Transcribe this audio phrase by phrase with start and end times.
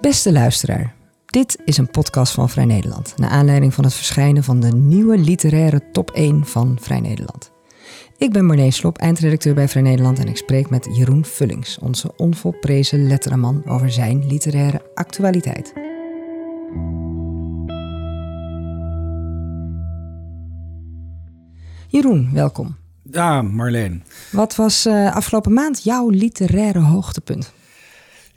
[0.00, 0.94] Beste luisteraar,
[1.26, 3.14] dit is een podcast van Vrij Nederland.
[3.16, 7.52] Naar aanleiding van het verschijnen van de nieuwe literaire top 1 van Vrij Nederland.
[8.18, 12.16] Ik ben Marleen Slop, eindredacteur bij Vrij Nederland en ik spreek met Jeroen Vullings, onze
[12.16, 15.72] onvolprezen letteraman, over zijn literaire actualiteit.
[21.88, 22.76] Jeroen, welkom.
[23.02, 24.02] Ja, Marleen.
[24.30, 27.52] Wat was uh, afgelopen maand jouw literaire hoogtepunt?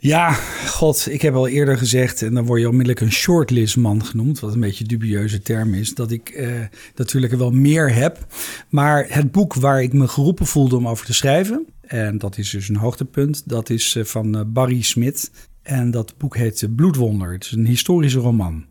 [0.00, 0.32] Ja,
[0.66, 4.54] god, ik heb al eerder gezegd, en dan word je onmiddellijk een shortlistman genoemd, wat
[4.54, 6.60] een beetje een dubieuze term is, dat ik uh,
[6.94, 8.26] natuurlijk wel meer heb.
[8.68, 12.50] Maar het boek waar ik me geroepen voelde om over te schrijven, en dat is
[12.50, 15.30] dus een hoogtepunt, dat is uh, van uh, Barry Smit.
[15.62, 17.32] En dat boek heet Bloedwonder.
[17.32, 18.64] Het is een historische roman.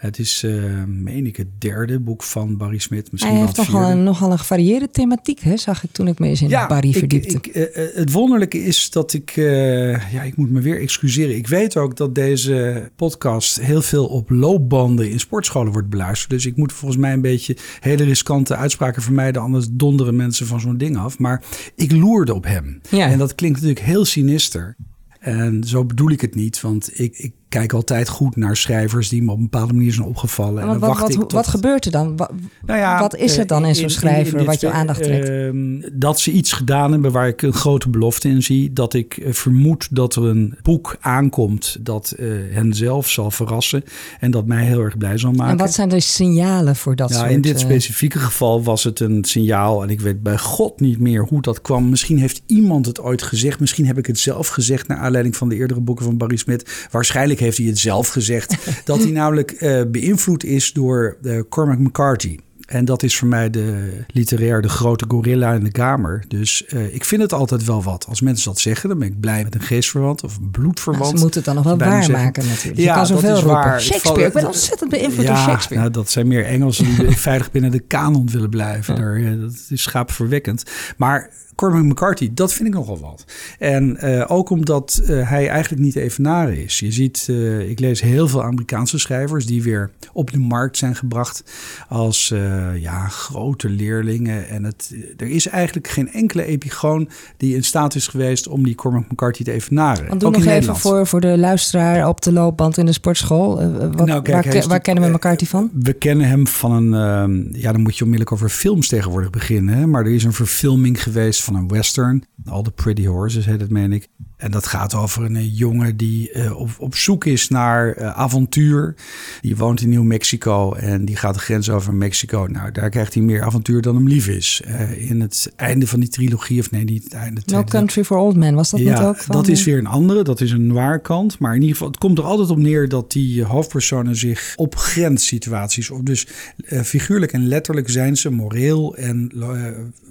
[0.00, 3.12] Het is, uh, meen ik, het derde boek van Barry Smit.
[3.12, 5.56] Misschien Hij heeft nogal een, nogal een gevarieerde thematiek, hè?
[5.56, 7.34] zag ik toen ik me eens in ja, Barry verdiepte.
[7.36, 11.36] Ik, ik, uh, het wonderlijke is dat ik, uh, ja, ik moet me weer excuseren.
[11.36, 16.30] Ik weet ook dat deze podcast heel veel op loopbanden in sportscholen wordt beluisterd.
[16.30, 19.42] Dus ik moet volgens mij een beetje hele riskante uitspraken vermijden.
[19.42, 21.18] Anders donderen mensen van zo'n ding af.
[21.18, 21.42] Maar
[21.74, 22.80] ik loerde op hem.
[22.90, 23.10] Ja.
[23.10, 24.76] En dat klinkt natuurlijk heel sinister.
[25.18, 29.22] En zo bedoel ik het niet, want ik, ik kijk altijd goed naar schrijvers die
[29.22, 30.62] me op een bepaalde manier zijn opgevallen.
[30.62, 31.32] En wat, wacht wat, ik tot...
[31.32, 32.16] wat gebeurt er dan?
[32.16, 32.30] Wat,
[32.66, 35.28] nou ja, wat is het dan in zo'n schrijver wat je aandacht trekt?
[35.28, 38.72] Uh, dat ze iets gedaan hebben waar ik een grote belofte in zie.
[38.72, 43.84] Dat ik uh, vermoed dat er een boek aankomt dat uh, hen zelf zal verrassen.
[44.20, 45.52] En dat mij heel erg blij zal maken.
[45.52, 47.30] En wat zijn de signalen voor dat ja, soort...
[47.30, 49.82] In dit eh, specifieke geval was het een signaal.
[49.82, 51.88] En ik weet bij god niet meer hoe dat kwam.
[51.88, 53.60] Misschien heeft iemand het ooit gezegd.
[53.60, 56.86] Misschien heb ik het zelf gezegd naar aanleiding van de eerdere boeken van Barry Smit.
[56.90, 58.56] Waarschijnlijk heeft hij het zelf gezegd.
[58.84, 62.38] dat hij namelijk uh, beïnvloed is door uh, Cormac McCarthy.
[62.70, 66.24] En dat is voor mij de literair de grote gorilla in de kamer.
[66.28, 68.06] Dus uh, ik vind het altijd wel wat.
[68.08, 71.04] Als mensen dat zeggen, dan ben ik blij met een geestverwant of een bloedverwant.
[71.04, 72.78] Nou, ze moeten het dan nog wel waarmaken natuurlijk.
[72.78, 73.80] Ja, je kan zoveel dat is waar.
[73.80, 75.82] Shakespeare, ik ben ontzettend beïnvloed ja, door Shakespeare.
[75.82, 78.94] Nou, dat zijn meer Engelsen die veilig binnen de kanon willen blijven.
[78.94, 79.00] Ja.
[79.00, 80.62] Daar, dat is schaapverwekkend.
[80.96, 83.24] Maar Cormac McCarthy, dat vind ik nogal wat.
[83.58, 86.78] En uh, ook omdat uh, hij eigenlijk niet evenaren is.
[86.78, 90.94] Je ziet, uh, ik lees heel veel Amerikaanse schrijvers die weer op de markt zijn
[90.94, 91.44] gebracht
[91.88, 92.34] als
[92.74, 94.48] ja, grote leerlingen.
[94.48, 98.74] En het, er is eigenlijk geen enkele epigoon die in staat is geweest om die
[98.74, 100.08] Cormac McCarthy te evenaren.
[100.08, 103.54] Want doe ook nog even voor, voor de luisteraar op de loopband in de sportschool.
[103.96, 105.70] Wat, nou, kijk, waar, waar kennen we McCarthy van?
[105.72, 109.74] We kennen hem van een, ja, dan moet je onmiddellijk over films tegenwoordig beginnen.
[109.74, 109.86] Hè?
[109.86, 112.24] Maar er is een verfilming geweest van een western.
[112.44, 114.08] All the Pretty Horses heet het, meen ik.
[114.40, 118.94] En dat gaat over een jongen die uh, op, op zoek is naar uh, avontuur.
[119.40, 122.46] Die woont in Nieuw-Mexico en die gaat de grens over Mexico.
[122.50, 124.62] Nou, daar krijgt hij meer avontuur dan hem lief is.
[124.66, 127.40] Uh, in het einde van die trilogie, of nee, niet het einde.
[127.46, 129.16] No Country for Old Men, was dat ja, niet ook?
[129.16, 131.38] Van, dat is weer een andere, dat is een waarkant.
[131.38, 134.76] Maar in ieder geval, het komt er altijd op neer dat die hoofdpersonen zich op
[134.76, 136.26] grenssituaties, of dus
[136.66, 139.32] figuurlijk en letterlijk zijn ze moreel en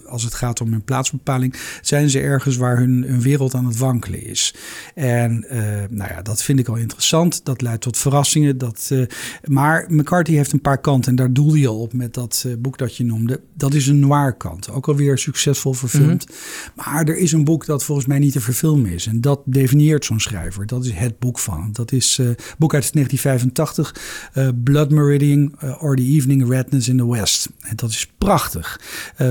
[0.09, 3.77] als het gaat om hun plaatsbepaling, zijn ze ergens waar hun, hun wereld aan het
[3.77, 4.55] wankelen is.
[4.95, 5.59] En uh,
[5.89, 7.45] nou ja, dat vind ik al interessant.
[7.45, 8.57] Dat leidt tot verrassingen.
[8.57, 9.05] Dat, uh,
[9.43, 12.53] maar McCarthy heeft een paar kanten en daar doelde je al op met dat uh,
[12.59, 13.41] boek dat je noemde.
[13.53, 14.71] Dat is een noir kant.
[14.71, 16.29] Ook alweer succesvol verfilmd.
[16.29, 16.83] Mm -hmm.
[16.85, 19.07] Maar er is een boek dat volgens mij niet te verfilmen is.
[19.07, 20.65] En dat definieert zo'n schrijver.
[20.65, 21.69] Dat is het boek van.
[21.71, 23.95] Dat is een boek uit 1985.
[24.63, 27.49] Blood Meridian or the Evening Redness in the West.
[27.59, 28.79] En dat is prachtig.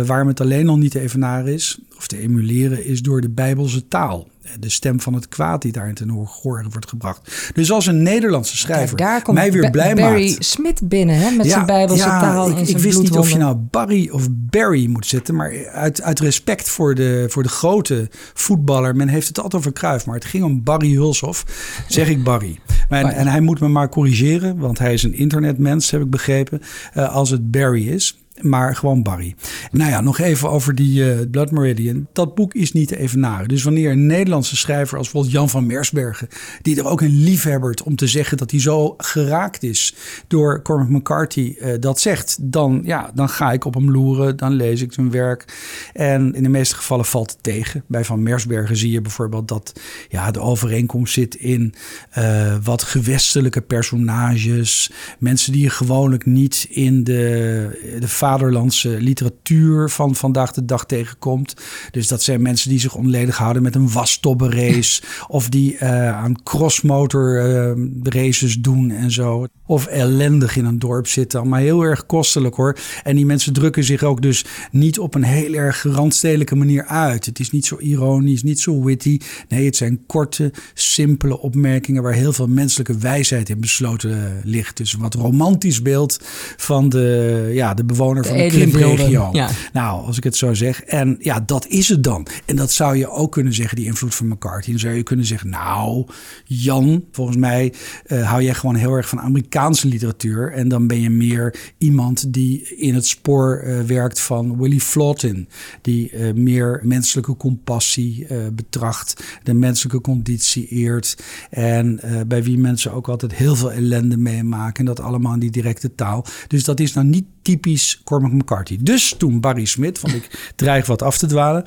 [0.07, 3.89] waarom het alleen nog niet te evenaren is, of te emuleren, is door de Bijbelse
[3.89, 4.29] taal.
[4.61, 7.53] De stem van het kwaad die daarin ten hoor wordt gebracht.
[7.55, 10.45] Dus als een Nederlandse schrijver Kijk, daar komt mij weer blij Barry maakt.
[10.45, 12.51] Smit binnen hè, met ja, zijn Bijbelse ja, taal.
[12.51, 15.35] Ik, en ik wist niet of je nou Barry of Barry moet zetten.
[15.35, 18.97] Maar uit, uit respect voor de, voor de grote voetballer.
[18.97, 20.07] Men heeft het altijd over Cruijff.
[20.07, 21.45] Maar het ging om Barry Hulshoff.
[21.89, 22.59] Zeg ik Barry.
[22.89, 24.59] Maar, en, en hij moet me maar corrigeren.
[24.59, 26.63] Want hij is een internetmens, heb ik begrepen.
[26.97, 29.35] Uh, als het Barry is maar gewoon Barry.
[29.71, 32.07] Nou ja, nog even over die uh, Blood Meridian.
[32.13, 33.49] Dat boek is niet te evenaren.
[33.49, 36.29] Dus wanneer een Nederlandse schrijver als bijvoorbeeld Jan van Mersbergen...
[36.63, 39.95] die er ook een liefhebbert om te zeggen dat hij zo geraakt is...
[40.27, 42.37] door Cormac McCarthy uh, dat zegt...
[42.41, 45.45] Dan, ja, dan ga ik op hem loeren, dan lees ik zijn werk.
[45.93, 47.85] En in de meeste gevallen valt het tegen.
[47.87, 51.75] Bij Van Mersbergen zie je bijvoorbeeld dat ja, de overeenkomst zit in...
[52.19, 54.91] Uh, wat gewestelijke personages.
[55.19, 61.55] Mensen die je gewoonlijk niet in de, de vaderlandse literatuur van vandaag de dag tegenkomt.
[61.91, 65.03] Dus dat zijn mensen die zich onledig houden met een wasstobbenrace.
[65.29, 69.47] of die uh, aan crossmotor uh, races doen en zo.
[69.67, 71.49] Of ellendig in een dorp zitten.
[71.49, 72.77] Maar heel erg kostelijk hoor.
[73.03, 77.27] En die mensen drukken zich ook dus niet op een heel erg randstedelijke manier uit.
[77.27, 79.19] Het is niet zo ironisch, niet zo witty.
[79.49, 84.77] Nee, het zijn korte, simpele opmerkingen waar heel veel menselijke wijsheid in besloten ligt.
[84.77, 86.21] Dus wat romantisch beeld
[86.57, 87.85] van de, ja, de
[88.23, 89.29] bewoner van de klimpregio.
[89.33, 89.51] Ja.
[89.73, 90.83] Nou, als ik het zo zeg.
[90.83, 92.27] En ja, dat is het dan.
[92.45, 94.71] En dat zou je ook kunnen zeggen, die invloed van McCarthy.
[94.71, 96.07] Dan zou je kunnen zeggen, nou,
[96.45, 97.73] Jan, volgens mij
[98.07, 100.53] uh, hou jij gewoon heel erg van Amerikaanse literatuur.
[100.53, 105.49] En dan ben je meer iemand die in het spoor uh, werkt van Willie Flautin.
[105.83, 111.17] Die uh, meer menselijke compassie betracht, de menselijke conditie eert.
[111.51, 114.79] En bij wie mensen ook altijd heel veel ellende meemaken.
[114.79, 116.25] En dat allemaal in die directe taal.
[116.47, 118.79] Dus dat is nou niet typisch Cormac McCarthy.
[118.81, 121.63] Dus toen Barry Smith, want ik dreig wat af te dwalen.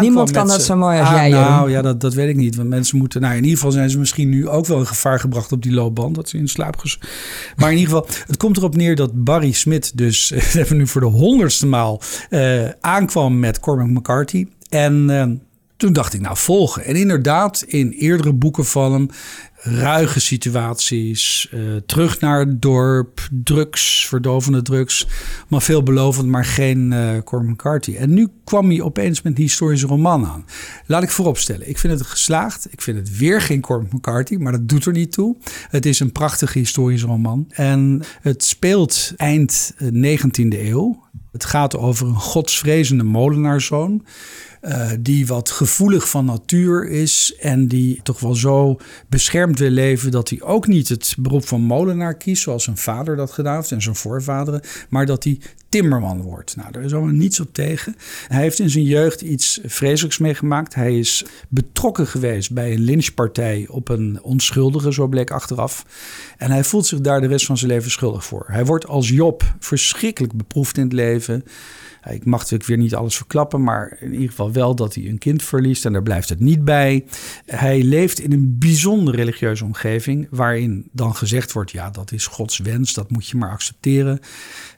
[0.00, 1.28] niemand kan dat zo mooi als ah, jij.
[1.28, 2.56] Nou ja, dat, dat weet ik niet.
[2.56, 5.20] Want mensen moeten, nou in ieder geval zijn ze misschien nu ook wel in gevaar
[5.20, 6.14] gebracht op die loopband.
[6.14, 7.00] Dat ze in slaap ges...
[7.56, 10.30] Maar in ieder geval, het komt erop neer dat Barry Smith dus
[10.60, 14.46] even nu voor de honderdste maal uh, aankwam met Cormac McCarthy.
[14.68, 15.24] En uh,
[15.76, 16.84] toen dacht ik, nou volgen.
[16.84, 19.08] En inderdaad, in eerdere boeken van hem
[19.62, 25.06] ruige situaties, uh, terug naar het dorp, drugs, verdovende drugs,
[25.48, 27.96] maar veelbelovend, maar geen uh, Cormac McCarthy.
[27.96, 30.44] En nu kwam hij opeens met een historische roman aan.
[30.86, 32.66] Laat ik vooropstellen, ik vind het geslaagd.
[32.70, 35.36] Ik vind het weer geen Cormac McCarthy, maar dat doet er niet toe.
[35.68, 41.08] Het is een prachtige historische roman en het speelt eind 19e eeuw.
[41.32, 44.04] Het gaat over een godsvrezende molenaarszoon
[44.62, 48.76] uh, die wat gevoelig van natuur is en die toch wel zo
[49.08, 53.16] beschermd wil leven dat hij ook niet het beroep van molenaar kiest, zoals zijn vader
[53.16, 56.56] dat gedaan heeft en zijn voorvaderen, maar dat hij timmerman wordt.
[56.56, 57.96] Nou, daar is allemaal niets op tegen.
[58.28, 60.74] Hij heeft in zijn jeugd iets vreselijks meegemaakt.
[60.74, 65.86] Hij is betrokken geweest bij een lynchpartij op een onschuldige, zo bleek achteraf.
[66.36, 68.44] En hij voelt zich daar de rest van zijn leven schuldig voor.
[68.46, 71.44] Hij wordt als Job verschrikkelijk beproefd in het leven.
[72.08, 75.18] Ik mag natuurlijk weer niet alles verklappen, maar in ieder geval wel dat hij een
[75.18, 77.04] kind verliest en daar blijft het niet bij.
[77.46, 82.58] Hij leeft in een bijzonder religieuze omgeving, waarin dan gezegd wordt: ja, dat is Gods
[82.58, 84.20] wens, dat moet je maar accepteren.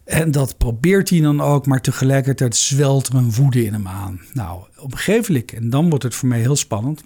[0.04, 4.20] En dat probeert hij dan ook, maar tegelijkertijd zwelt er een woede in hem aan.
[4.32, 7.02] Nou, op een gegeven en dan wordt het voor mij heel spannend.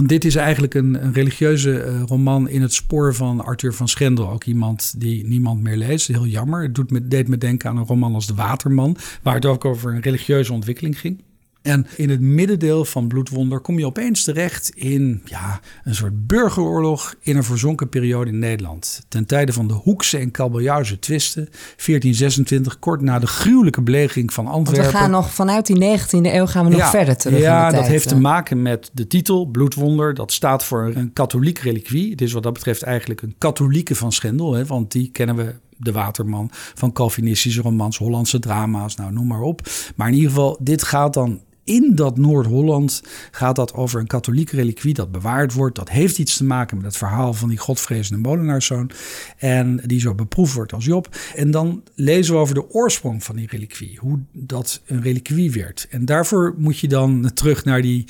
[0.00, 4.30] Dit is eigenlijk een, een religieuze uh, roman in het spoor van Arthur van Schendel.
[4.30, 6.06] Ook iemand die niemand meer leest.
[6.06, 6.62] Heel jammer.
[6.62, 8.96] Het doet me, deed me denken aan een roman als De Waterman.
[9.22, 11.22] Waar het ook over een religieuze ontwikkeling ging.
[11.62, 17.14] En in het middendeel van Bloedwonder kom je opeens terecht in ja, een soort burgeroorlog
[17.20, 19.04] in een verzonken periode in Nederland.
[19.08, 24.46] Ten tijde van de Hoekse en Kabeljauwse twisten, 1426, kort na de gruwelijke belegering van
[24.46, 24.82] Antwerpen.
[24.82, 27.40] Want we gaan nog vanuit die 19e eeuw gaan we nog verder terug.
[27.40, 30.14] Ja, dat heeft te maken met de titel Bloedwonder.
[30.14, 32.10] Dat staat voor een katholiek reliquie.
[32.10, 35.54] Het is wat dat betreft eigenlijk een katholieke van Schendel, hè, want die kennen we
[35.76, 39.60] de Waterman, van Calvinistische romans, Hollandse drama's, nou noem maar op.
[39.96, 44.56] Maar in ieder geval, dit gaat dan in dat Noord-Holland gaat dat over een katholieke
[44.56, 45.76] reliquie dat bewaard wordt.
[45.76, 48.90] Dat heeft iets te maken met het verhaal van die godvrezende molenaarszoon.
[49.38, 51.16] En die zo beproefd wordt als Job.
[51.34, 53.98] En dan lezen we over de oorsprong van die reliquie.
[53.98, 55.86] Hoe dat een reliquie werd.
[55.90, 58.04] En daarvoor moet je dan terug naar die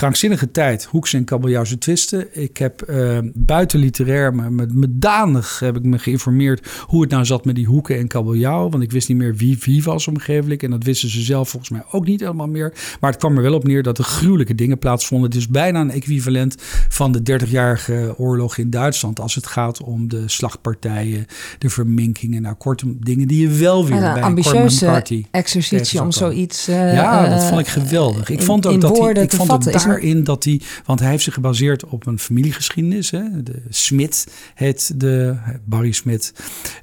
[0.00, 2.42] krankzinnige tijd, Hoeks en kabeljauwse twisten.
[2.42, 7.10] Ik heb uh, buiten literair, maar met, met danig heb ik me geïnformeerd hoe het
[7.10, 8.68] nou zat met die hoeken en kabeljauw.
[8.68, 10.62] Want ik wist niet meer wie wie was omgevelijk.
[10.62, 12.72] En dat wisten ze zelf volgens mij ook niet helemaal meer.
[13.00, 15.28] Maar het kwam er wel op neer dat er gruwelijke dingen plaatsvonden.
[15.28, 16.54] Het is bijna een equivalent
[16.88, 19.20] van de 30-jarige oorlog in Duitsland.
[19.20, 21.26] Als het gaat om de slagpartijen,
[21.58, 22.42] de verminkingen.
[22.42, 26.68] Nou, kortom, dingen die je wel weer ja, bij ambitieuze exercitie om zoiets.
[26.68, 28.28] Uh, ja, dat vond ik geweldig.
[28.28, 31.84] Ik vond ook dat ik vond het daarin dat hij, want hij heeft zich gebaseerd
[31.84, 33.10] op een familiegeschiedenis.
[33.10, 33.42] Hè?
[33.42, 36.32] De Smit heet de, Barry Smit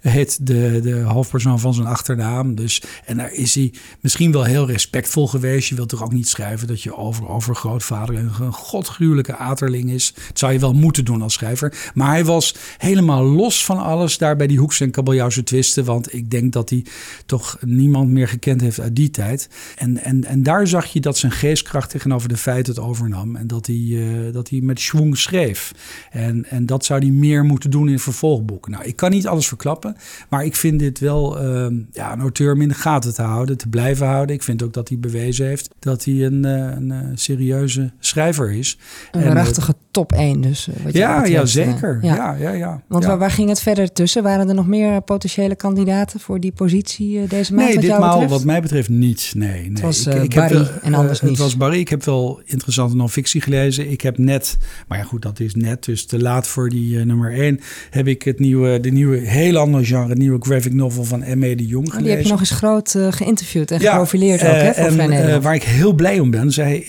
[0.02, 2.56] heet de, de hoofdpersoon van zijn achternaam.
[2.56, 5.70] Dus, en daar is hij misschien wel heel respectvol geweest.
[5.70, 10.14] Je wilt toch ook niet schrijven dat je over, overgrootvader een godgruwelijke aterling is.
[10.28, 11.92] Dat zou je wel moeten doen als schrijver.
[11.94, 15.86] Maar hij was helemaal los van alles daar bij die Hoeks en Kabeljauwse twisten.
[15.86, 16.86] Want ik denk dat hij
[17.26, 19.50] toch niemand meer gekend heeft uit die tijd.
[19.76, 23.36] En, en, en daar zag je dat zijn geestkracht tegenover de feiten het overnam.
[23.36, 25.72] En dat hij, uh, dat hij met schwung schreef.
[26.12, 28.72] En, en dat zou hij meer moeten doen in vervolgboeken.
[28.72, 29.96] Nou, ik kan niet alles verklappen.
[30.30, 33.58] Maar ik vind dit wel uh, ja, een auteur om in de gaten te houden.
[33.58, 34.36] Te blijven houden.
[34.36, 38.78] Ik vind ook dat hij bewezen heeft dat hij een, uh, een serieuze schrijver is.
[39.12, 40.70] Een waarachtige top 1 dus.
[40.84, 42.00] Wat ja, ja, zeker.
[42.02, 42.16] Ja.
[42.16, 44.24] ja, ja, ja Want Waar, waar, ging het verder tussen?
[44.24, 47.66] Waren er nog meer potentiële kandidaten voor die positie deze maand?
[47.66, 48.32] Nee, wat ditmaal betreft?
[48.32, 49.32] wat mij betreft niet.
[49.36, 49.70] Nee, nee.
[49.70, 51.32] Het was ik, ik Barry heb en anders niet.
[51.32, 51.80] Het was Barry.
[51.80, 52.42] Ik heb wel
[52.78, 53.92] interessante non-fictie gelezen.
[53.92, 54.58] Ik heb net,
[54.88, 58.24] maar ja goed, dat is net, dus te laat voor die nummer 1, heb ik
[58.24, 61.56] het nieuwe, de nieuwe, heel ander genre, nieuwe graphic novel van M.E.
[61.56, 61.98] de Jong gelezen.
[61.98, 65.56] Oh, die heb je nog eens groot geïnterviewd en geprofileerd ook, hè, voor en, waar
[65.56, 66.84] ik heel blij om ben, zij,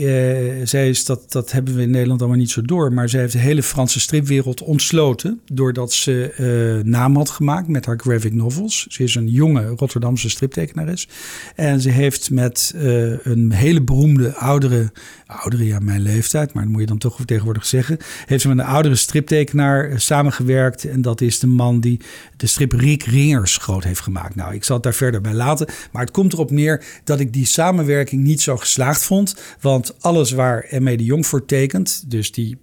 [0.65, 3.33] zij is dat, dat hebben we in Nederland allemaal niet zo door, maar zij heeft
[3.33, 8.87] de hele Franse stripwereld ontsloten doordat ze naam had gemaakt met haar graphic novels.
[8.89, 11.09] Ze is een jonge Rotterdamse striptekenares
[11.55, 12.75] en ze heeft met
[13.23, 14.93] een hele beroemde oudere,
[15.29, 18.59] oudere ja mijn leeftijd, maar dat moet je dan toch tegenwoordig zeggen, heeft ze met
[18.59, 22.01] een oudere striptekenaar uh, samengewerkt en dat is de man die
[22.37, 24.35] de strip Rick Ringers groot heeft gemaakt.
[24.35, 27.33] Nou, ik zal het daar verder bij laten, maar het komt erop neer dat ik
[27.33, 30.97] die samenwerking niet zo geslaagd vond, want alles waar M.E.
[30.97, 32.59] de Jong voor tekent, dus die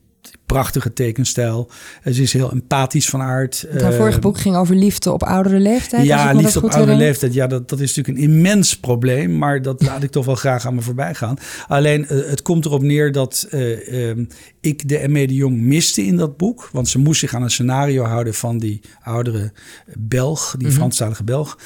[0.45, 1.69] prachtige tekenstijl.
[2.03, 3.65] Ze is heel empathisch van aard.
[3.69, 6.05] Het haar vorige boek ging over liefde op oudere leeftijd.
[6.05, 7.33] Ja, liefde op oudere leeftijd.
[7.33, 9.37] Ja, dat, dat is natuurlijk een immens probleem.
[9.37, 11.37] Maar dat laat ik toch wel graag aan me voorbij gaan.
[11.67, 14.25] Alleen, uh, het komt erop neer dat uh, uh,
[14.59, 15.25] ik de M.E.
[15.25, 16.69] de Jong miste in dat boek.
[16.71, 19.51] Want ze moest zich aan een scenario houden van die oudere
[19.97, 20.51] Belg.
[20.51, 20.75] Die mm -hmm.
[20.75, 21.57] Franstalige Belg.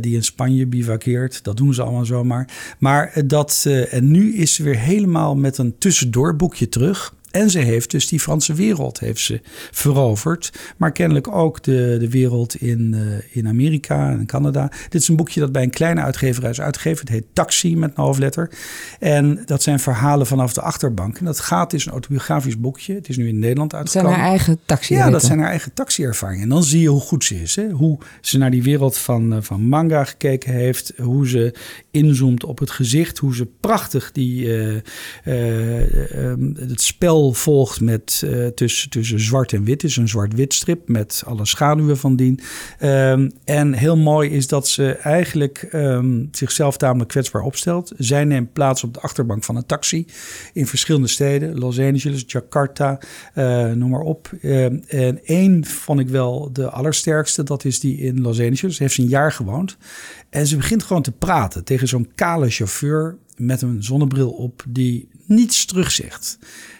[0.00, 1.44] die in Spanje bivakkeert.
[1.44, 2.48] Dat doen ze allemaal zomaar.
[2.78, 3.66] Maar dat...
[3.90, 7.16] en nu is ze weer helemaal met een tussendoorboekje terug...
[7.30, 10.52] En ze heeft dus die Franse wereld heeft ze veroverd.
[10.76, 14.70] Maar kennelijk ook de, de wereld in, uh, in Amerika en Canada.
[14.88, 17.00] Dit is een boekje dat bij een kleine uitgeverij is uitgegeven.
[17.00, 18.50] Het heet Taxi met een hoofdletter.
[18.98, 21.18] En dat zijn verhalen vanaf de achterbank.
[21.18, 22.94] En dat gaat, is een autobiografisch boekje.
[22.94, 24.10] Het is nu in Nederland uitgekomen.
[24.10, 26.42] Dat zijn haar eigen taxi Ja, dat zijn haar eigen taxi-ervaringen.
[26.42, 27.56] En dan zie je hoe goed ze is.
[27.56, 27.70] Hè?
[27.70, 30.92] Hoe ze naar die wereld van, uh, van manga gekeken heeft.
[30.96, 31.54] Hoe ze
[31.90, 33.18] inzoomt op het gezicht.
[33.18, 34.80] Hoe ze prachtig die, uh,
[36.54, 39.84] het spel volgt met uh, tussen, tussen zwart en wit.
[39.84, 42.40] is een zwart-wit strip met alle schaduwen van dien.
[42.82, 47.92] Um, en heel mooi is dat ze eigenlijk um, zichzelf tamelijk kwetsbaar opstelt.
[47.96, 50.06] Zij neemt plaats op de achterbank van een taxi
[50.52, 51.58] in verschillende steden.
[51.58, 53.00] Los Angeles, Jakarta,
[53.34, 54.30] uh, noem maar op.
[54.40, 57.42] Uh, en één vond ik wel de allersterkste.
[57.42, 58.78] Dat is die in Los Angeles.
[58.78, 59.76] Heeft ze een jaar gewoond.
[60.30, 65.08] En ze begint gewoon te praten tegen zo'n kale chauffeur met een zonnebril op die
[65.26, 66.38] niets terugzegt.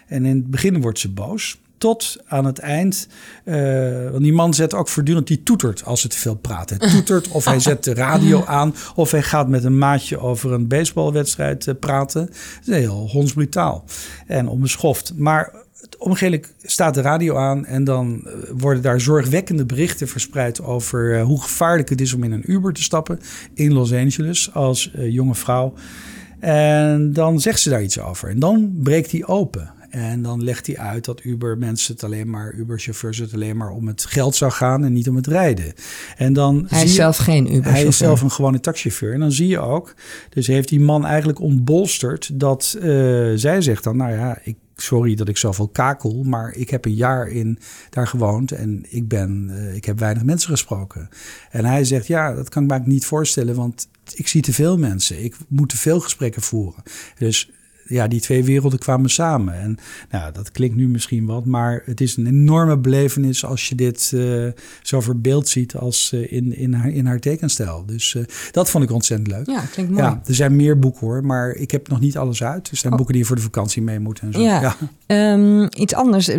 [0.08, 1.58] En in het begin wordt ze boos.
[1.78, 3.08] Tot aan het eind.
[3.44, 6.70] Uh, want die man zet ook voortdurend, die toetert als het veel praat.
[6.70, 8.74] Hij toetert of hij zet de radio aan.
[8.94, 12.26] Of hij gaat met een maatje over een baseballwedstrijd uh, praten.
[12.26, 13.84] Dat is heel hondsbrutaal
[14.26, 15.12] en onbeschoft.
[15.16, 15.52] Maar
[15.98, 21.88] ongegeven staat de radio aan en dan worden daar zorgwekkende berichten verspreid over hoe gevaarlijk
[21.88, 23.20] het is om in een Uber te stappen
[23.54, 25.74] in Los Angeles als jonge vrouw.
[26.40, 29.76] En dan zegt ze daar iets over en dan breekt hij open.
[29.90, 33.70] En dan legt hij uit dat Uber mensen het alleen maar, Uber-chauffeurs het alleen maar
[33.70, 35.72] om het geld zou gaan en niet om het rijden.
[36.16, 37.72] En dan hij is je, zelf geen Uber-chauffeur.
[37.72, 39.12] Hij is zelf een gewone taxichauffeur.
[39.12, 39.94] En dan zie je ook,
[40.30, 42.82] dus heeft die man eigenlijk ontbolsterd dat uh,
[43.34, 46.94] zij zegt dan, nou ja, ik sorry dat ik zoveel kakel, maar ik heb een
[46.94, 47.58] jaar in
[47.90, 51.08] daar gewoond en ik ben, uh, ik heb weinig mensen gesproken.
[51.50, 54.78] En hij zegt, ja, dat kan ik me niet voorstellen, want ik zie te veel
[54.78, 55.24] mensen.
[55.24, 56.82] Ik moet te veel gesprekken voeren.
[57.18, 57.50] Dus
[57.88, 59.54] ja, die twee werelden kwamen samen.
[59.54, 59.76] En
[60.10, 64.10] nou, dat klinkt nu misschien wat, maar het is een enorme belevenis als je dit
[64.14, 64.48] uh,
[64.82, 67.84] zo verbeeld ziet als uh, in, in, haar, in haar tekenstijl.
[67.86, 69.46] Dus uh, dat vond ik ontzettend leuk.
[69.46, 70.02] Ja, klinkt mooi.
[70.02, 72.70] Ja, er zijn meer boeken hoor, maar ik heb nog niet alles uit.
[72.70, 72.96] Er zijn oh.
[72.98, 74.40] boeken die je voor de vakantie mee moeten en zo.
[74.40, 74.76] Ja,
[75.06, 75.32] ja.
[75.32, 76.30] Um, iets anders.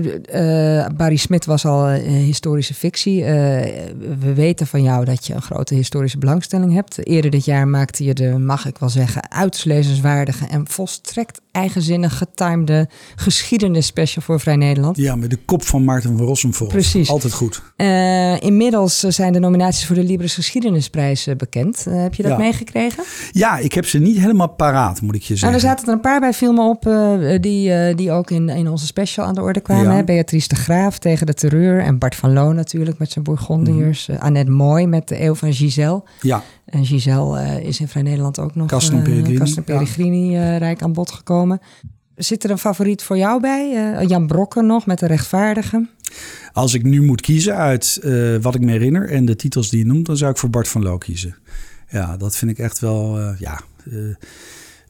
[0.98, 3.24] Barry Smit was al historische fictie.
[3.24, 7.08] we weten van jou dat je een grote historische belangstelling hebt.
[7.08, 12.89] Eerder dit jaar maakte je de, mag ik wel zeggen, uitslezenswaardige en volstrekt eigenzinnig getimede
[13.15, 14.98] geschiedenis special voor Vrij Nederland.
[14.98, 16.72] Ja, met de kop van Maarten van Rossumvoort.
[16.72, 17.10] Precies.
[17.10, 17.62] Altijd goed.
[17.77, 21.86] Uh, inmiddels zijn de nominaties voor de Libris Geschiedenisprijs bekend.
[21.88, 22.38] Uh, heb je dat ja.
[22.38, 23.03] meegekregen?
[23.31, 25.48] Ja, ik heb ze niet helemaal paraat, moet ik je zeggen.
[25.48, 28.67] Nou, er zaten er een paar bij filmen op uh, die, die ook in, in
[28.67, 29.96] onze special aan de orde kwamen.
[29.96, 30.03] Ja.
[30.03, 34.08] Beatrice de Graaf tegen de terreur en Bart van Loon natuurlijk met zijn Bourgondiërs.
[34.08, 34.15] Mm.
[34.15, 36.03] Annette Mooi met de eeuw van Giselle.
[36.22, 36.43] Ja.
[36.70, 40.52] En Giselle uh, is in Vrij Nederland ook nog Kasten Peregrini, Kasten Peregrini ja.
[40.52, 41.60] uh, rijk aan bod gekomen.
[42.16, 43.98] Zit er een favoriet voor jou bij?
[44.08, 45.88] Jan Brokken nog met de rechtvaardige?
[46.54, 48.00] Als ik nu moet kiezen uit
[48.42, 50.68] wat ik me herinner en de titels die je noemt, dan zou ik voor Bart
[50.68, 51.36] van Loo kiezen.
[51.90, 53.62] Ja, dat vind ik echt wel, ja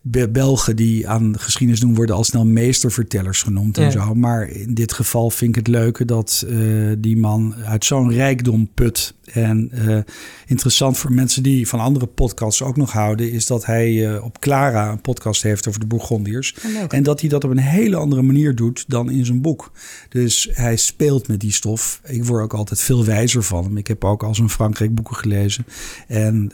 [0.10, 4.16] Belgen die aan geschiedenis doen worden al snel meestervertellers genoemd en zo.
[4.16, 8.70] Maar in dit geval vind ik het leuke dat uh, die man uit zo'n rijkdom
[8.74, 9.98] put en uh,
[10.46, 14.40] interessant voor mensen die van andere podcasts ook nog houden, is dat hij uh, op
[14.40, 16.56] Clara een podcast heeft over de Bourgondiërs.
[16.66, 19.72] Oh, en dat hij dat op een hele andere manier doet dan in zijn boek.
[20.10, 22.02] Dus hij speelt met die stof.
[22.06, 23.78] Ik word ook altijd veel wijzer van hem.
[23.78, 25.66] Ik heb ook al zijn Frankrijk boeken gelezen.
[26.08, 26.52] En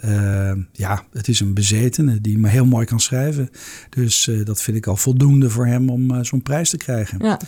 [0.71, 3.44] ja, het is een bezetene die me heel mooi kan schrijven.
[3.89, 7.19] Dus dat vind ik al voldoende voor hem om zo'n prijs te krijgen.
[7.21, 7.39] Ja.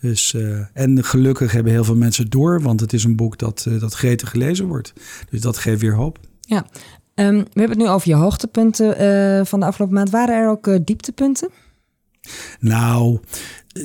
[0.00, 3.64] Dus, uh, en gelukkig hebben heel veel mensen door, want het is een boek dat,
[3.68, 4.92] uh, dat gretig gelezen wordt.
[5.30, 6.18] Dus dat geeft weer hoop.
[6.40, 6.66] Ja,
[7.14, 10.10] um, we hebben het nu over je hoogtepunten uh, van de afgelopen maand.
[10.10, 11.50] Waren er ook dieptepunten?
[12.60, 13.20] Nou,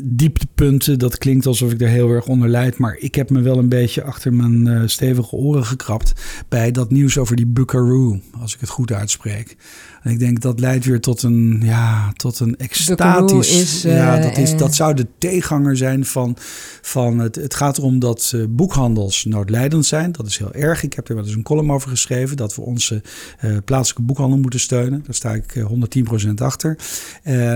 [0.04, 2.78] dieptepunten, dat klinkt alsof ik er heel erg onder leid.
[2.78, 6.14] Maar ik heb me wel een beetje achter mijn uh, stevige oren gekrapt
[6.50, 9.58] bij dat nieuws over die Buckaroo, als ik het goed uitspreek.
[10.02, 13.62] En ik denk dat leidt weer tot een, ja, tot een extatisch.
[13.62, 16.38] Is, ja, dat, is, dat zou de tegenhanger zijn van,
[16.82, 17.36] van het.
[17.36, 20.12] Het gaat erom dat uh, boekhandels noodlijdend zijn.
[20.12, 20.84] Dat is heel erg.
[20.84, 23.02] Ik heb er wel eens een column over geschreven dat we onze
[23.46, 25.04] uh, plaatselijke boekhandel moeten steunen.
[25.06, 25.66] Daar sta ik
[26.28, 26.78] 110% achter.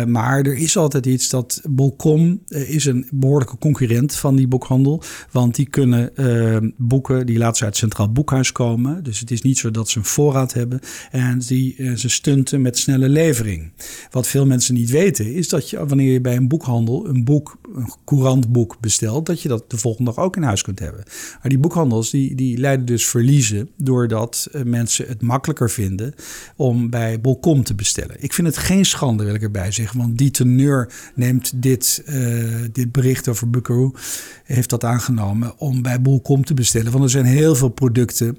[0.08, 5.04] maar er is altijd iets dat Bolcom is een behoorlijke concurrent van die boekhandel.
[5.32, 6.12] Want die kunnen
[6.78, 9.04] boeken, die laten ze uit het Centraal Boekhuis komen.
[9.04, 10.80] Dus het is niet zo dat ze een voorraad hebben.
[11.12, 13.72] En die, ze steunen met snelle levering.
[14.12, 17.58] Wat veel mensen niet weten is dat je wanneer je bij een boekhandel een boek,
[17.76, 21.04] een courantboek bestelt, dat je dat de volgende dag ook in huis kunt hebben.
[21.42, 26.14] Maar die boekhandels die, die leiden dus verliezen doordat eh, mensen het makkelijker vinden
[26.56, 28.16] om bij Bolcom te bestellen.
[28.20, 32.56] Ik vind het geen schande, wil ik erbij zeggen, want die teneur neemt dit, uh,
[32.72, 33.94] dit bericht over Buckaroo,
[34.44, 36.92] heeft dat aangenomen om bij Bolcom te bestellen.
[36.92, 38.38] Want er zijn heel veel producten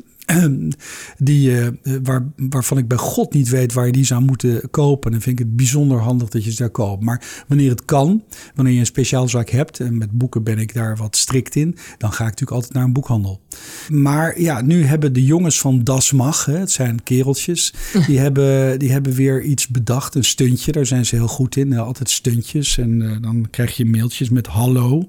[1.18, 1.66] die, uh,
[2.02, 5.10] waar, waarvan ik bij God niet weet waar je die zou moeten kopen.
[5.10, 7.02] Dan vind ik het bijzonder handig dat je ze daar koopt.
[7.02, 8.22] Maar wanneer het kan,
[8.54, 11.76] wanneer je een speciaal zaak hebt, en met boeken ben ik daar wat strikt in,
[11.98, 13.40] dan ga ik natuurlijk altijd naar een boekhandel.
[13.88, 17.74] Maar ja, nu hebben de jongens van Das Mag, hè, het zijn kereltjes,
[18.06, 20.72] die hebben, die hebben weer iets bedacht, een stuntje.
[20.72, 22.78] Daar zijn ze heel goed in, altijd stuntjes.
[22.78, 25.08] En uh, dan krijg je mailtjes met hallo.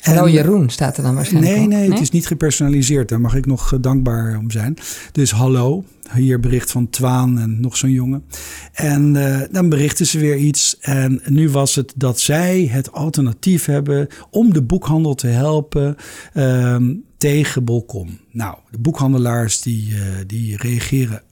[0.00, 3.08] Hallo en, Jeroen staat er dan waarschijnlijk Nee, nee, nee, het is niet gepersonaliseerd.
[3.08, 4.76] Daar mag ik nog dankbaar zijn.
[5.12, 8.24] Dus hallo, hier bericht van Twaan en nog zo'n jongen.
[8.72, 10.78] En uh, dan berichten ze weer iets.
[10.80, 15.96] En nu was het dat zij het alternatief hebben om de boekhandel te helpen
[16.34, 16.76] uh,
[17.16, 18.18] tegen Bolkom.
[18.30, 21.22] Nou, de boekhandelaars die, uh, die reageren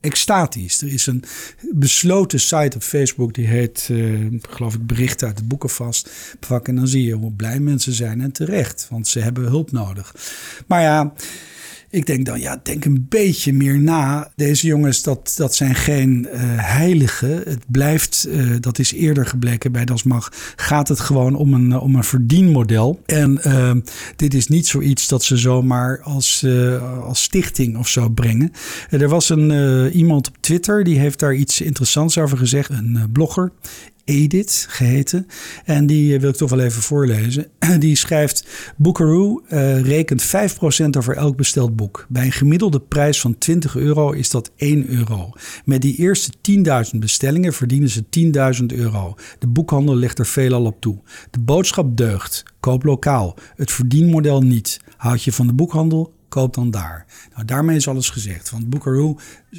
[0.00, 0.80] extatisch.
[0.80, 1.24] Er is een
[1.74, 6.10] besloten site op Facebook die heet, uh, geloof ik, berichten uit het boekenvast.
[6.48, 9.72] Pak en dan zie je hoe blij mensen zijn en terecht, want ze hebben hulp
[9.72, 10.14] nodig.
[10.66, 11.12] Maar ja.
[11.92, 14.30] Ik denk dan, ja, denk een beetje meer na.
[14.36, 17.36] Deze jongens, dat, dat zijn geen uh, heiligen.
[17.36, 21.78] Het blijft, uh, dat is eerder gebleken bij Das Mag, gaat het gewoon om een,
[21.78, 23.00] om een verdienmodel.
[23.06, 23.72] En uh,
[24.16, 26.46] dit is niet zoiets dat ze zomaar als,
[27.02, 28.52] als stichting of zo brengen.
[28.90, 32.70] er was een, iemand op Twitter, die heeft daar iets interessants over gezegd.
[32.70, 33.52] Een blogger.
[34.10, 35.26] Edith geheten.
[35.64, 37.46] En die eh, wil ik toch wel even voorlezen.
[37.78, 38.46] Die schrijft:
[38.76, 40.26] Bookaroo uh, rekent 5%
[40.98, 42.06] over elk besteld boek.
[42.08, 45.32] Bij een gemiddelde prijs van 20 euro is dat 1 euro.
[45.64, 46.32] Met die eerste
[46.92, 48.04] 10.000 bestellingen verdienen ze
[48.60, 49.14] 10.000 euro.
[49.38, 50.98] De boekhandel legt er veelal op toe.
[51.30, 52.42] De boodschap deugt.
[52.60, 53.36] Koop lokaal.
[53.56, 54.80] Het verdienmodel niet.
[54.96, 56.12] Houd je van de boekhandel?
[56.30, 57.06] Koop dan daar.
[57.34, 58.50] Nou, daarmee is alles gezegd.
[58.50, 59.18] Want Bookaroo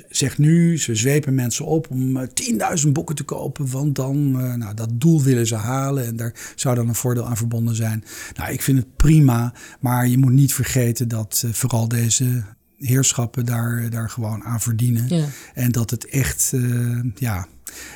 [0.10, 3.72] zegt nu, ze zwepen mensen op om 10.000 eh, boeken te kopen.
[3.72, 6.06] Want dan, uh, nou, dat doel willen ze halen.
[6.06, 8.04] En daar zou dan een voordeel aan verbonden zijn.
[8.36, 9.54] Nou, ik vind het prima.
[9.80, 12.44] Maar je moet niet vergeten dat uh, vooral deze
[12.78, 15.16] heerschappen daar, daar gewoon aan verdienen.
[15.16, 15.26] Ja.
[15.54, 17.48] En dat het echt, uh, ja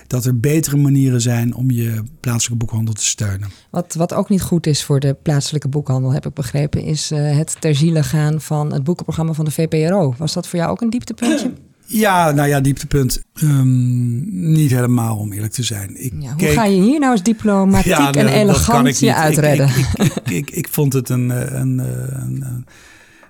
[0.08, 3.50] dat er betere manieren zijn om je plaatselijke boekhandel te steunen.
[3.70, 7.38] Wat, wat ook niet goed is voor de plaatselijke boekhandel, heb ik begrepen, is uh,
[7.38, 10.14] het ter ziele gaan van het boekenprogramma van de VPRO.
[10.18, 11.54] Was dat voor jou ook een dieptepuntje?
[11.88, 13.24] Ja, nou ja, dieptepunt.
[13.44, 16.04] Um, niet helemaal, om eerlijk te zijn.
[16.04, 16.54] Ik ja, hoe keek...
[16.54, 19.68] ga je hier nou eens diplomatiek ja, en elegant je uitredden?
[19.68, 22.66] Ik, ik, ik, ik, vond het een, eh, een, eh, een, een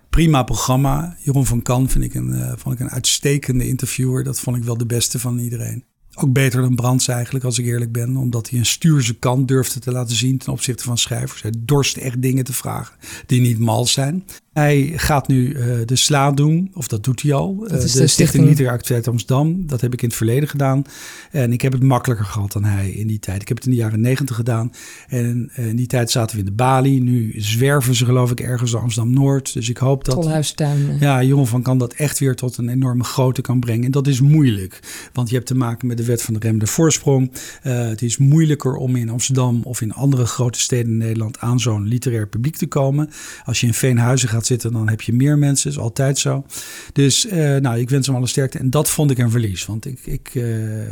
[0.09, 1.15] prima programma.
[1.19, 4.23] Jeroen van Kan vind ik, een, vond ik een uitstekende interviewer.
[4.23, 5.83] Dat vond ik wel de beste van iedereen.
[6.15, 8.17] Ook beter dan Brands eigenlijk, als ik eerlijk ben.
[8.17, 11.41] Omdat hij een stuurse kant durfde te laten zien ten opzichte van schrijvers.
[11.41, 14.23] Hij dorst echt dingen te vragen die niet mal zijn.
[14.55, 17.57] Hij gaat nu uh, de SLA doen, of dat doet hij al.
[17.63, 19.67] Uh, de, de, Stichting, Stichting Literaire Activiteit Amsterdam.
[19.67, 20.83] Dat heb ik in het verleden gedaan.
[21.31, 23.41] En ik heb het makkelijker gehad dan hij in die tijd.
[23.41, 24.71] Ik heb het in de jaren negentig gedaan.
[25.07, 26.99] En uh, in die tijd zaten we in de Bali.
[26.99, 29.53] Nu zwerven ze geloof ik ergens naar Amsterdam-Noord.
[29.53, 30.15] Dus ik hoop dat...
[30.15, 30.97] Tolhuistuin.
[30.99, 33.85] Ja, Jongen van kan dat echt weer tot een enorme grootte kan brengen.
[33.85, 34.79] En dat is moeilijk.
[35.13, 37.31] Want je hebt te maken met de wet van de remde voorsprong.
[37.61, 41.87] Het is moeilijker om in Amsterdam of in andere grote steden in Nederland aan zo'n
[41.87, 43.09] literair publiek te komen.
[43.45, 45.69] Als je in Veenhuizen gaat zitten, dan heb je meer mensen.
[45.69, 46.45] Is altijd zo.
[46.93, 48.57] Dus uh, nou, ik wens hem alle sterkte.
[48.57, 49.65] En dat vond ik een verlies.
[49.65, 50.29] Want ik, ik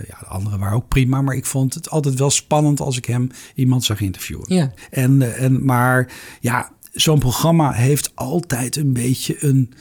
[0.08, 1.22] ja, de anderen waren ook prima.
[1.22, 4.56] Maar ik vond het altijd wel spannend als ik hem iemand zag interviewen.
[4.56, 4.74] Ja.
[4.90, 9.74] En, en, maar ja, zo'n programma heeft altijd een beetje een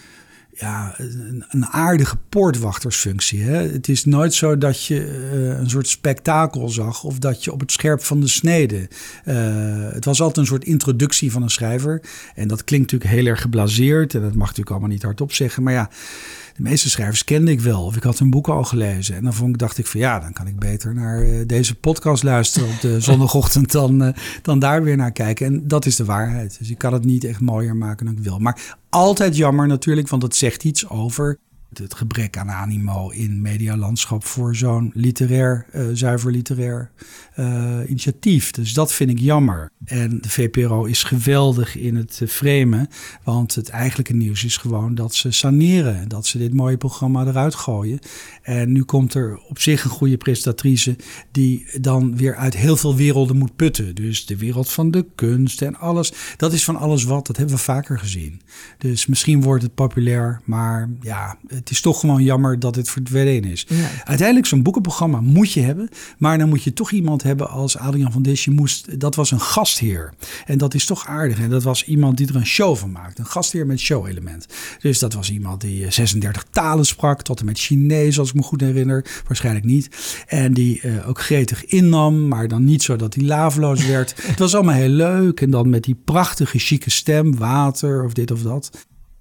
[0.62, 3.42] ja, een, aardige poortwachtersfunctie.
[3.42, 3.56] Hè?
[3.56, 7.60] Het is nooit zo dat je uh, een soort spektakel zag of dat je op
[7.60, 8.88] het scherp van de snede.
[9.24, 9.34] Uh,
[9.92, 12.02] het was altijd een soort introductie van een schrijver.
[12.34, 15.62] En dat klinkt natuurlijk heel erg geblaseerd en dat mag natuurlijk allemaal niet hardop zeggen.
[15.62, 15.90] Maar ja,
[16.54, 17.84] de meeste schrijvers kende ik wel.
[17.84, 19.16] Of ik had hun boeken al gelezen.
[19.16, 21.74] En dan vond ik, dacht ik van ja, dan kan ik beter naar uh, deze
[21.74, 24.08] podcast luisteren op de zondagochtend dan, uh,
[24.42, 25.46] dan daar weer naar kijken.
[25.46, 26.58] En dat is de waarheid.
[26.58, 28.38] Dus ik kan het niet echt mooier maken dan ik wil.
[28.38, 31.38] Maar altijd jammer natuurlijk, want het zegt iets over
[31.78, 36.90] het gebrek aan animo in medialandschap voor zo'n literair, uh, zuiver literair
[37.36, 38.50] uh, initiatief.
[38.50, 39.70] Dus dat vind ik jammer.
[39.84, 42.88] En de VPRO is geweldig in het uh, framen,
[43.24, 47.54] want het eigenlijke nieuws is gewoon dat ze saneren, dat ze dit mooie programma eruit
[47.54, 47.98] gooien.
[48.42, 50.96] En nu komt er op zich een goede presentatrice
[51.30, 53.94] die dan weer uit heel veel werelden moet putten.
[53.94, 56.12] Dus de wereld van de kunst en alles.
[56.36, 58.40] Dat is van alles wat, dat hebben we vaker gezien.
[58.78, 63.50] Dus misschien wordt het populair, maar ja, het is toch gewoon jammer dat het verdwenen
[63.50, 63.66] is.
[63.68, 63.88] Ja.
[64.04, 65.88] Uiteindelijk, zo'n boekenprogramma moet je hebben.
[66.18, 68.44] Maar dan moet je toch iemand hebben als Adriaan van Dis.
[68.44, 70.12] Je moest, dat was een gastheer.
[70.46, 71.38] En dat is toch aardig.
[71.38, 73.20] En dat was iemand die er een show van maakte.
[73.20, 74.46] Een gastheer met show-element.
[74.80, 77.22] Dus dat was iemand die 36 talen sprak.
[77.22, 79.04] Tot en met Chinees, als ik me goed herinner.
[79.26, 79.88] Waarschijnlijk niet.
[80.26, 82.28] En die uh, ook gretig innam.
[82.28, 84.14] Maar dan niet zo dat hij laveloos werd.
[84.26, 85.40] het was allemaal heel leuk.
[85.40, 87.36] En dan met die prachtige, chique stem.
[87.36, 88.70] Water of dit of dat.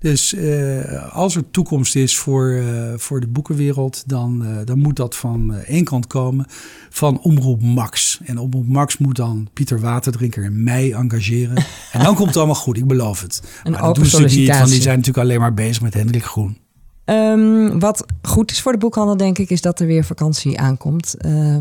[0.02, 4.96] Dus uh, als er toekomst is voor, uh, voor de boekenwereld, dan, uh, dan moet
[4.96, 6.46] dat van één kant komen
[6.90, 8.20] van Omroep Max.
[8.24, 11.58] En Omroep Max moet dan Pieter Waterdrinker en mij engageren.
[11.92, 13.42] en dan komt het allemaal goed, ik beloof het.
[13.64, 16.24] Een maar dat doen ze niet, want die zijn natuurlijk alleen maar bezig met Hendrik
[16.24, 16.58] Groen.
[17.06, 21.16] Um, wat goed is voor de boekhandel, denk ik, is dat er weer vakantie aankomt.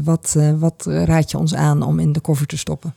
[0.04, 2.94] wat, wat raad je ons aan om in de koffer te stoppen?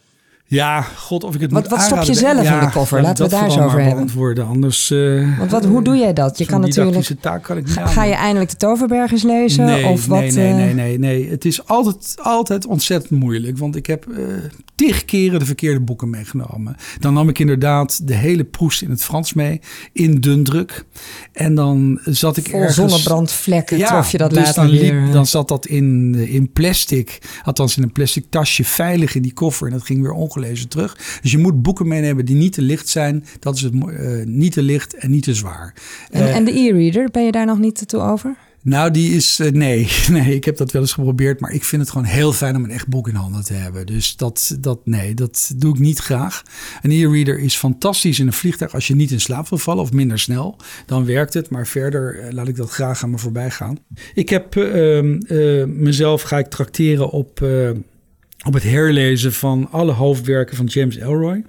[0.53, 3.01] Ja, god, of ik het wat, moet Wat stop je zelf ja, in de koffer?
[3.01, 4.47] Laten we daar eens over hebben.
[4.47, 6.37] Anders, uh, Want wat, hoe doe jij dat?
[6.37, 7.11] Je kan natuurlijk.
[7.19, 9.65] Taak kan ik niet ga, ga je eindelijk de Toverbergers lezen?
[9.65, 11.29] Nee, of wat, nee, nee, nee, nee, nee.
[11.29, 13.57] Het is altijd, altijd ontzettend moeilijk.
[13.57, 14.17] Want ik heb uh,
[14.75, 16.75] tig keren de verkeerde boeken meegenomen.
[16.99, 19.61] Dan nam ik inderdaad de hele proest in het Frans mee.
[19.93, 20.85] In dundruk.
[21.31, 22.75] En dan zat ik Vol ergens...
[22.75, 27.21] zonnebrandvlekken ja, trof je dat dus later dan, liep, dan zat dat in, in plastic.
[27.43, 29.67] Althans in een plastic tasje veilig in die koffer.
[29.67, 30.11] En dat ging weer
[30.67, 31.19] terug.
[31.21, 33.25] Dus je moet boeken meenemen die niet te licht zijn.
[33.39, 35.73] Dat is het uh, niet te licht en niet te zwaar.
[36.11, 38.35] En, uh, en de e-reader, ben je daar nog niet toe over?
[38.63, 39.39] Nou, die is.
[39.39, 41.39] Uh, nee, nee, ik heb dat wel eens geprobeerd.
[41.39, 43.85] Maar ik vind het gewoon heel fijn om een echt boek in handen te hebben.
[43.85, 46.43] Dus dat, dat nee, dat doe ik niet graag.
[46.81, 48.73] Een e-reader is fantastisch in een vliegtuig.
[48.73, 51.49] Als je niet in slaap wil vallen of minder snel, dan werkt het.
[51.49, 53.77] Maar verder uh, laat ik dat graag aan me voorbij gaan.
[54.13, 57.41] Ik heb uh, mezelf ga ik trakteren op
[58.43, 61.43] op het herlezen van alle hoofdwerken van James Elroy.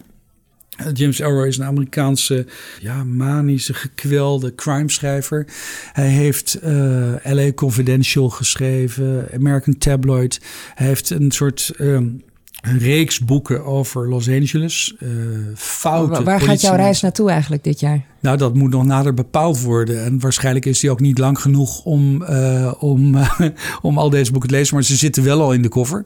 [0.93, 2.47] James Elroy is een Amerikaanse,
[2.81, 5.47] ja, manische, gekwelde crimeschrijver.
[5.93, 10.41] Hij heeft uh, LA Confidential geschreven, American Tabloid.
[10.75, 12.23] Hij heeft een soort um,
[12.65, 14.95] een reeks boeken over Los Angeles.
[15.01, 15.11] Uh,
[15.57, 18.05] foute Waar, waar gaat jouw reis naartoe eigenlijk dit jaar?
[18.21, 20.05] Nou, dat moet nog nader bepaald worden.
[20.05, 23.41] En waarschijnlijk is die ook niet lang genoeg om, uh, om, uh,
[23.83, 24.75] om al deze boeken te lezen.
[24.75, 26.05] Maar ze zitten wel al in de koffer.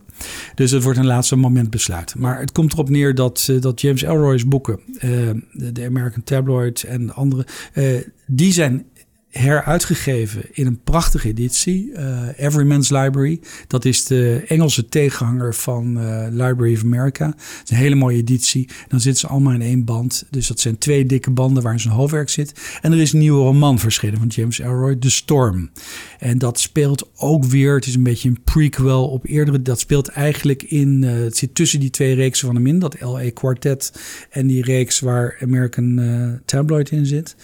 [0.55, 2.15] Dus het wordt een laatste moment besluit.
[2.17, 4.81] Maar het komt erop neer dat, uh, dat James Elroy's boeken,
[5.53, 7.47] de American Tabloid en andere,
[8.27, 8.85] die zijn
[9.31, 11.91] heruitgegeven in een prachtige editie.
[11.93, 13.41] Uh, Everyman's Library.
[13.67, 17.27] Dat is de Engelse tegenhanger van uh, Library of America.
[17.27, 18.69] Het is een hele mooie editie.
[18.89, 20.27] Dan zitten ze allemaal in één band.
[20.31, 22.53] Dus dat zijn twee dikke banden waarin zijn hoofdwerk zit.
[22.81, 25.71] En er is een nieuwe roman verschenen van James Elroy, The Storm.
[26.19, 29.63] En dat speelt ook weer, het is een beetje een prequel op eerdere.
[29.63, 32.79] Dat speelt eigenlijk in, uh, het zit tussen die twee reeksen van hem in.
[32.79, 33.93] Dat LA Quartet
[34.31, 37.37] en die reeks waar American Tabloid in zit.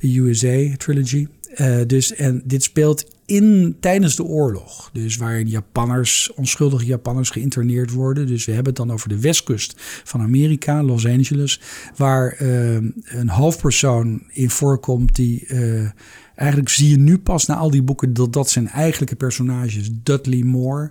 [0.00, 1.26] De USA Trilogy.
[1.56, 4.90] Uh, dus, en dit speelt in, tijdens de oorlog.
[4.92, 8.26] Dus waarin Japanners, onschuldige Japanners geïnterneerd worden.
[8.26, 11.60] Dus we hebben het dan over de westkust van Amerika, Los Angeles.
[11.96, 15.46] Waar uh, een hoofdpersoon in voorkomt die...
[15.48, 15.90] Uh,
[16.38, 19.90] eigenlijk zie je nu pas na al die boeken dat dat zijn eigenlijke personages.
[20.02, 20.90] Dudley Moore.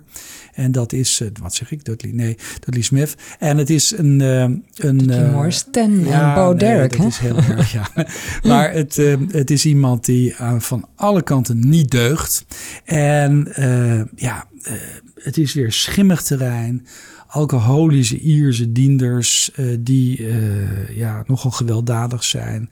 [0.54, 2.12] En dat is, uh, wat zeg ik, Dudley?
[2.12, 3.14] Nee, Dudley Smith.
[3.38, 4.20] En het is een...
[4.20, 6.96] Uh, een Dudley Moore, Stan ja, en Bo nee, Derek.
[6.96, 7.88] Dat is heel erg, ja.
[8.48, 8.96] maar het,
[9.30, 12.44] het is iemand die van alle kanten niet deugt.
[12.84, 13.52] En
[14.16, 14.46] ja,
[15.22, 16.86] het is weer schimmig terrein
[17.28, 22.70] alcoholische Ierse dienders uh, die uh, ja, nogal gewelddadig zijn.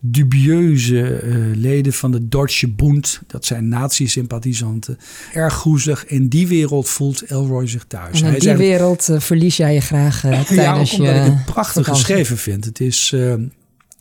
[0.00, 4.98] Dubieuze uh, leden van de Deutsche Bund, dat zijn nazi-sympathisanten.
[5.32, 6.06] Erg groezig.
[6.06, 8.22] In die wereld voelt Elroy zich thuis.
[8.22, 12.64] En in die wereld verlies jij je graag tijdens ja, ik het prachtig geschreven vind.
[12.64, 13.14] Het is...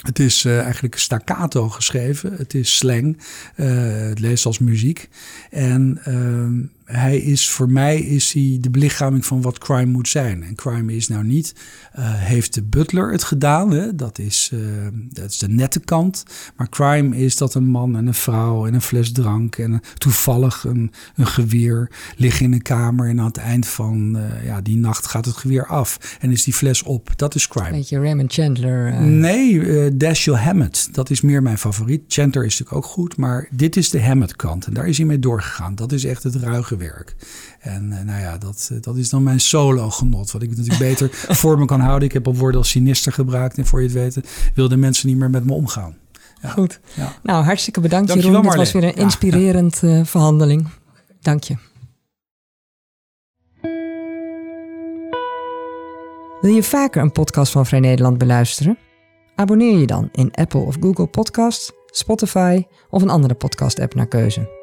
[0.03, 2.33] Het is uh, eigenlijk staccato geschreven.
[2.37, 3.17] Het is slang.
[3.55, 3.67] Uh,
[4.07, 5.09] het leest als muziek.
[5.49, 10.43] En uh, hij is, voor mij is hij de belichaming van wat crime moet zijn.
[10.43, 11.55] En crime is nou niet,
[11.99, 13.71] uh, heeft de butler het gedaan?
[13.71, 13.95] Hè?
[13.95, 14.59] Dat, is, uh,
[14.93, 16.23] dat is de nette kant.
[16.55, 20.63] Maar crime is dat een man en een vrouw en een fles drank en toevallig
[20.63, 23.09] een, een geweer liggen in een kamer.
[23.09, 26.43] En aan het eind van uh, ja, die nacht gaat het geweer af en is
[26.43, 27.09] die fles op.
[27.15, 27.71] Dat is crime.
[27.71, 29.01] Beetje Raymond Chandler.
[29.01, 30.89] Nee, Dashiell Hammett.
[30.91, 32.01] Dat is meer mijn favoriet.
[32.07, 34.65] Chandler is natuurlijk ook goed, maar dit is de Hammett kant.
[34.65, 35.75] En daar is hij mee doorgegaan.
[35.75, 37.15] Dat is echt het ruige werk.
[37.59, 40.31] En eh, nou ja, dat, eh, dat is dan mijn solo-genot.
[40.31, 41.09] Wat ik natuurlijk beter
[41.41, 42.07] voor me kan houden.
[42.07, 43.57] Ik heb al woorden als sinister gebruikt.
[43.57, 45.95] En voor je het weten, wilden mensen niet meer met me omgaan.
[46.41, 46.49] Ja.
[46.49, 46.79] Goed.
[46.93, 47.13] Ja.
[47.23, 48.41] Nou, hartstikke bedankt Dank Jeroen.
[48.41, 50.67] Dit was weer een inspirerend ja, uh, verhandeling.
[51.21, 51.55] Dank je.
[56.41, 58.77] Wil je vaker een podcast van Vrij Nederland beluisteren?
[59.35, 64.62] Abonneer je dan in Apple of Google Podcasts, Spotify of een andere podcast-app naar keuze.